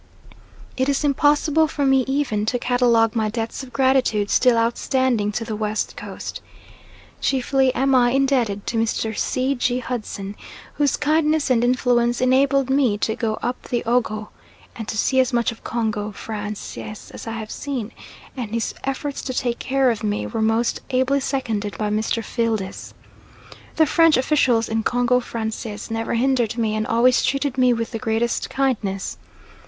It 0.77 0.89
is 0.89 1.03
impossible 1.03 1.67
for 1.67 1.85
me 1.85 2.03
even 2.07 2.47
to 2.47 2.57
catalogue 2.57 3.15
my 3.15 3.29
debts 3.29 3.61
of 3.61 3.71
gratitude 3.71 4.31
still 4.31 4.57
outstanding 4.57 5.31
to 5.33 5.45
the 5.45 5.55
West 5.55 5.95
Coast. 5.95 6.41
Chiefly 7.21 7.71
am 7.75 7.93
I 7.93 8.09
indebted 8.09 8.65
to 8.65 8.77
Mr. 8.77 9.15
C. 9.15 9.53
G. 9.53 9.77
Hudson, 9.77 10.35
whose 10.73 10.97
kindness 10.97 11.51
and 11.51 11.63
influence 11.63 12.19
enabled 12.19 12.71
me 12.71 12.97
to 12.97 13.15
go 13.15 13.35
up 13.43 13.61
the 13.69 13.83
Ogowe 13.85 14.29
and 14.75 14.87
to 14.87 14.97
see 14.97 15.19
as 15.19 15.31
much 15.31 15.51
of 15.51 15.63
Congo 15.63 16.11
Francais 16.11 16.97
as 17.11 17.27
I 17.27 17.33
have 17.33 17.51
seen, 17.51 17.91
and 18.35 18.49
his 18.49 18.73
efforts 18.83 19.21
to 19.21 19.35
take 19.35 19.59
care 19.59 19.91
of 19.91 20.01
me 20.03 20.25
were 20.25 20.41
most 20.41 20.81
ably 20.89 21.19
seconded 21.19 21.77
by 21.77 21.91
Mr. 21.91 22.23
Fildes. 22.25 22.93
The 23.75 23.85
French 23.85 24.17
officials 24.17 24.67
in 24.67 24.81
"Congo 24.81 25.19
Francais" 25.19 25.77
never 25.91 26.15
hindered 26.15 26.57
me, 26.57 26.73
and 26.75 26.87
always 26.87 27.23
treated 27.23 27.55
me 27.59 27.71
with 27.71 27.91
the 27.91 27.99
greatest 27.99 28.49
kindness. 28.49 29.19